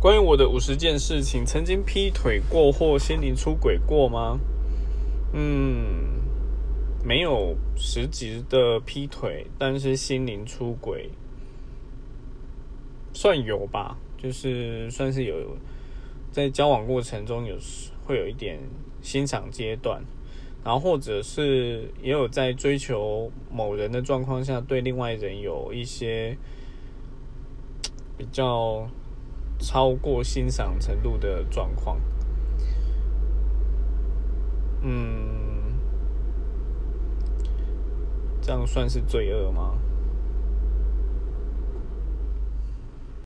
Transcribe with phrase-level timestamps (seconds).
[0.00, 4.40] 关于我的五十件事情，曾经劈腿过或心灵出轨过吗？
[5.34, 6.22] 嗯，
[7.04, 11.10] 没有实质的劈腿，但是心灵出轨
[13.12, 15.58] 算有吧，就是算是有
[16.32, 17.54] 在交往过程中有
[18.06, 18.58] 会有一点
[19.02, 20.02] 欣赏阶段，
[20.64, 26.38] 然后或者是也有在追求某人的状况下，对另外人有一些
[28.16, 28.88] 比较。
[29.60, 32.00] 超过欣赏程度的状况，
[34.82, 35.74] 嗯，
[38.40, 39.74] 这样算是罪恶吗？